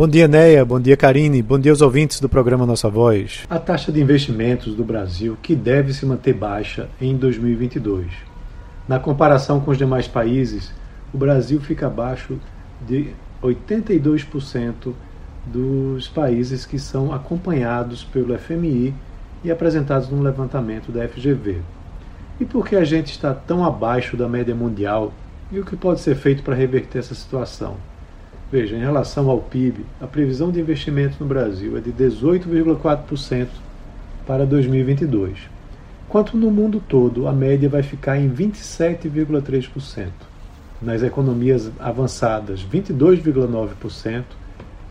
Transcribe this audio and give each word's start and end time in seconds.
Bom 0.00 0.08
dia, 0.08 0.26
Neia. 0.26 0.64
Bom 0.64 0.80
dia, 0.80 0.96
Karine. 0.96 1.42
Bom 1.42 1.58
dia 1.58 1.72
aos 1.72 1.82
ouvintes 1.82 2.20
do 2.20 2.26
programa 2.26 2.64
Nossa 2.64 2.88
Voz. 2.88 3.44
A 3.50 3.58
taxa 3.58 3.92
de 3.92 4.00
investimentos 4.00 4.74
do 4.74 4.82
Brasil 4.82 5.36
que 5.42 5.54
deve 5.54 5.92
se 5.92 6.06
manter 6.06 6.32
baixa 6.32 6.88
em 6.98 7.14
2022. 7.14 8.06
Na 8.88 8.98
comparação 8.98 9.60
com 9.60 9.70
os 9.70 9.76
demais 9.76 10.08
países, 10.08 10.72
o 11.12 11.18
Brasil 11.18 11.60
fica 11.60 11.86
abaixo 11.86 12.40
de 12.88 13.10
82% 13.42 14.94
dos 15.44 16.08
países 16.08 16.64
que 16.64 16.78
são 16.78 17.12
acompanhados 17.12 18.02
pelo 18.02 18.34
FMI 18.38 18.94
e 19.44 19.50
apresentados 19.50 20.08
no 20.08 20.22
levantamento 20.22 20.90
da 20.90 21.06
FGV. 21.06 21.58
E 22.40 22.46
por 22.46 22.66
que 22.66 22.74
a 22.74 22.84
gente 22.84 23.10
está 23.10 23.34
tão 23.34 23.62
abaixo 23.66 24.16
da 24.16 24.26
média 24.26 24.54
mundial 24.54 25.12
e 25.52 25.60
o 25.60 25.64
que 25.66 25.76
pode 25.76 26.00
ser 26.00 26.14
feito 26.14 26.42
para 26.42 26.54
reverter 26.54 27.00
essa 27.00 27.14
situação? 27.14 27.76
Veja, 28.52 28.74
em 28.74 28.80
relação 28.80 29.30
ao 29.30 29.38
PIB, 29.38 29.86
a 30.00 30.08
previsão 30.08 30.50
de 30.50 30.60
investimento 30.60 31.16
no 31.20 31.26
Brasil 31.26 31.76
é 31.76 31.80
de 31.80 31.92
18,4% 31.92 33.46
para 34.26 34.44
2022, 34.44 35.38
enquanto 36.08 36.36
no 36.36 36.50
mundo 36.50 36.82
todo 36.88 37.28
a 37.28 37.32
média 37.32 37.68
vai 37.68 37.84
ficar 37.84 38.18
em 38.18 38.28
27,3%. 38.28 40.08
Nas 40.82 41.02
economias 41.02 41.70
avançadas, 41.78 42.64
22,9% 42.64 44.24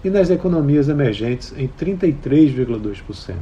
e 0.05 0.09
nas 0.09 0.29
economias 0.29 0.87
emergentes 0.87 1.53
em 1.57 1.67
33,2%. 1.67 3.35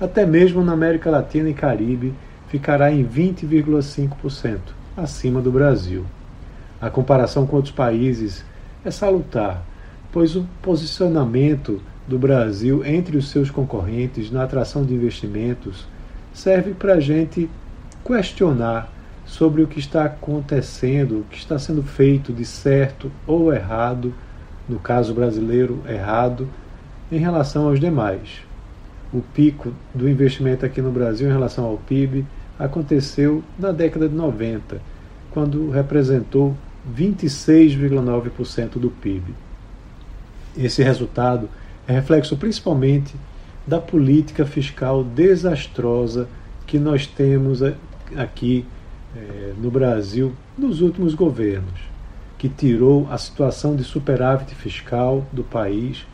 Até 0.00 0.26
mesmo 0.26 0.64
na 0.64 0.72
América 0.72 1.10
Latina 1.10 1.48
e 1.48 1.54
Caribe 1.54 2.12
ficará 2.48 2.90
em 2.90 3.04
20,5%, 3.04 4.58
acima 4.96 5.40
do 5.40 5.52
Brasil. 5.52 6.04
A 6.80 6.90
comparação 6.90 7.46
com 7.46 7.56
outros 7.56 7.74
países 7.74 8.44
é 8.84 8.90
salutar, 8.90 9.62
pois 10.12 10.36
o 10.36 10.46
posicionamento 10.62 11.80
do 12.06 12.18
Brasil 12.18 12.84
entre 12.84 13.16
os 13.16 13.28
seus 13.28 13.50
concorrentes 13.50 14.30
na 14.30 14.44
atração 14.44 14.84
de 14.84 14.94
investimentos 14.94 15.86
serve 16.32 16.72
para 16.72 16.94
a 16.94 17.00
gente 17.00 17.50
questionar 18.04 18.90
sobre 19.26 19.62
o 19.62 19.66
que 19.66 19.78
está 19.78 20.04
acontecendo, 20.04 21.20
o 21.20 21.24
que 21.24 21.36
está 21.36 21.58
sendo 21.58 21.82
feito 21.82 22.32
de 22.32 22.44
certo 22.44 23.12
ou 23.26 23.52
errado, 23.52 24.14
no 24.66 24.78
caso 24.78 25.12
brasileiro, 25.12 25.82
errado, 25.86 26.48
em 27.12 27.18
relação 27.18 27.68
aos 27.68 27.78
demais. 27.78 28.42
O 29.12 29.20
pico 29.20 29.72
do 29.94 30.08
investimento 30.08 30.64
aqui 30.64 30.80
no 30.80 30.90
Brasil 30.90 31.28
em 31.28 31.32
relação 31.32 31.64
ao 31.64 31.76
PIB 31.76 32.24
aconteceu 32.58 33.42
na 33.58 33.70
década 33.70 34.08
de 34.08 34.14
90, 34.14 34.80
quando 35.30 35.70
representou 35.70 36.54
26,9% 36.96 38.78
do 38.78 38.90
PIB. 38.90 39.34
Esse 40.56 40.82
resultado 40.82 41.48
é 41.86 41.92
reflexo 41.92 42.36
principalmente 42.36 43.14
da 43.66 43.80
política 43.80 44.46
fiscal 44.46 45.04
desastrosa 45.04 46.28
que 46.66 46.78
nós 46.78 47.06
temos 47.06 47.62
aqui 48.16 48.64
é, 49.16 49.52
no 49.58 49.70
Brasil 49.70 50.32
nos 50.56 50.80
últimos 50.80 51.14
governos, 51.14 51.80
que 52.36 52.48
tirou 52.48 53.08
a 53.10 53.18
situação 53.18 53.74
de 53.76 53.84
superávit 53.84 54.54
fiscal 54.54 55.26
do 55.32 55.42
país, 55.42 56.06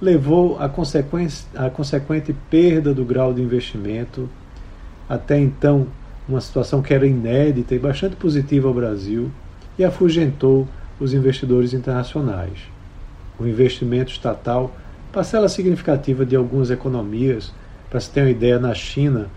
levou 0.00 0.58
a, 0.58 0.66
a 0.66 1.70
consequente 1.70 2.34
perda 2.50 2.92
do 2.92 3.04
grau 3.04 3.32
de 3.32 3.40
investimento, 3.40 4.28
até 5.08 5.38
então 5.38 5.86
uma 6.28 6.40
situação 6.40 6.82
que 6.82 6.94
era 6.94 7.06
inédita 7.06 7.74
e 7.74 7.78
bastante 7.78 8.16
positiva 8.16 8.68
ao 8.68 8.74
Brasil, 8.74 9.30
afugentou 9.84 10.68
os 10.98 11.12
investidores 11.14 11.72
internacionais. 11.72 12.58
O 13.38 13.46
investimento 13.46 14.12
estatal, 14.12 14.74
parcela 15.12 15.48
significativa 15.48 16.24
de 16.24 16.36
algumas 16.36 16.70
economias, 16.70 17.52
para 17.90 18.00
se 18.00 18.10
ter 18.10 18.22
uma 18.22 18.30
ideia, 18.30 18.58
na 18.58 18.74
China, 18.74 19.28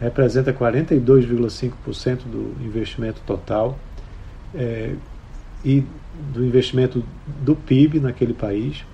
representa 0.00 0.52
42,5% 0.52 2.18
do 2.24 2.54
investimento 2.64 3.20
total 3.26 3.78
é, 4.54 4.94
e 5.64 5.84
do 6.32 6.44
investimento 6.44 7.02
do 7.40 7.54
PIB 7.54 8.00
naquele 8.00 8.34
país. 8.34 8.84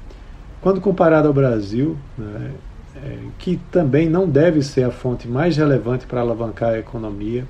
Quando 0.60 0.80
comparado 0.80 1.28
ao 1.28 1.34
Brasil, 1.34 1.96
né, 2.16 2.52
é, 2.96 3.18
que 3.38 3.58
também 3.70 4.08
não 4.08 4.28
deve 4.28 4.62
ser 4.62 4.84
a 4.84 4.90
fonte 4.90 5.26
mais 5.26 5.56
relevante 5.56 6.06
para 6.06 6.20
alavancar 6.20 6.70
a 6.70 6.78
economia, 6.78 7.46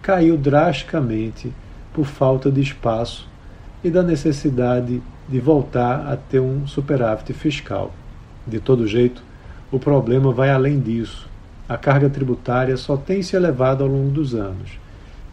caiu 0.00 0.36
drasticamente 0.36 1.52
por 1.92 2.04
falta 2.04 2.50
de 2.50 2.60
espaço 2.60 3.28
e 3.82 3.90
da 3.90 4.02
necessidade 4.02 5.02
de 5.28 5.40
voltar 5.40 6.06
a 6.06 6.16
ter 6.16 6.40
um 6.40 6.66
superávit 6.66 7.32
fiscal. 7.32 7.92
De 8.46 8.60
todo 8.60 8.86
jeito, 8.86 9.22
o 9.70 9.78
problema 9.78 10.32
vai 10.32 10.50
além 10.50 10.80
disso. 10.80 11.28
A 11.68 11.76
carga 11.76 12.10
tributária 12.10 12.76
só 12.76 12.96
tem 12.96 13.22
se 13.22 13.36
elevado 13.36 13.82
ao 13.82 13.88
longo 13.88 14.10
dos 14.10 14.34
anos, 14.34 14.78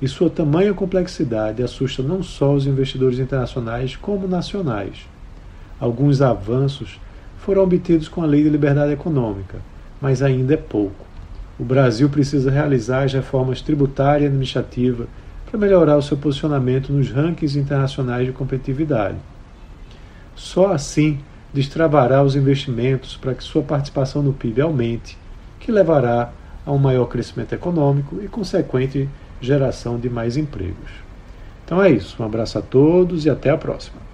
e 0.02 0.08
sua 0.08 0.30
tamanha 0.30 0.74
complexidade 0.74 1.62
assusta 1.62 2.02
não 2.02 2.24
só 2.24 2.54
os 2.54 2.66
investidores 2.66 3.20
internacionais, 3.20 3.96
como 3.96 4.28
nacionais. 4.28 5.08
Alguns 5.80 6.22
avanços 6.22 7.00
foram 7.40 7.64
obtidos 7.64 8.08
com 8.08 8.22
a 8.22 8.26
Lei 8.26 8.44
de 8.44 8.50
Liberdade 8.50 8.94
Econômica, 8.94 9.58
mas 10.00 10.22
ainda 10.22 10.54
é 10.54 10.58
pouco. 10.58 11.06
O 11.60 11.64
Brasil 11.64 12.08
precisa 12.10 12.50
realizar 12.50 13.04
as 13.04 13.14
reformas 13.14 13.62
tributária 13.62 14.24
e 14.24 14.28
administrativa 14.28 15.08
para 15.50 15.60
melhorar 15.60 15.98
o 15.98 16.02
seu 16.02 16.16
posicionamento 16.16 16.94
nos 16.94 17.10
rankings 17.10 17.58
internacionais 17.58 18.28
de 18.28 18.32
competitividade. 18.32 19.18
Só 20.36 20.72
assim 20.72 21.20
destravará 21.52 22.22
os 22.24 22.36
investimentos 22.36 23.18
para 23.18 23.34
que 23.34 23.44
sua 23.44 23.64
participação 23.64 24.22
no 24.22 24.32
PIB 24.32 24.62
aumente, 24.62 25.18
que 25.60 25.72
levará 25.72 26.32
a 26.66 26.72
um 26.72 26.78
maior 26.78 27.08
crescimento 27.08 27.54
econômico 27.54 28.22
e 28.22 28.28
consequente 28.28 29.10
geração 29.42 30.00
de 30.00 30.10
mais 30.10 30.38
empregos. 30.38 30.92
Então 31.66 31.82
é 31.82 31.90
isso. 31.90 32.22
Um 32.22 32.26
abraço 32.26 32.60
a 32.60 32.62
todos 32.62 33.26
e 33.26 33.30
até 33.30 33.50
a 33.50 33.58
próxima. 33.58 34.09